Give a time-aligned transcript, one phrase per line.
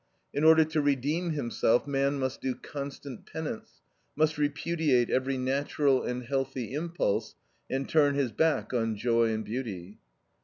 [0.33, 3.81] In order to redeem himself man must do constant penance,
[4.15, 7.35] must repudiate every natural and healthy impulse,
[7.69, 9.99] and turn his back on joy and beauty.